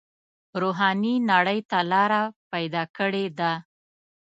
روحاني 0.61 1.13
نړۍ 1.31 1.59
ته 1.69 1.79
لاره 1.91 2.21
پیدا 2.51 2.83
کړې 2.97 3.25
ده. 3.39 3.51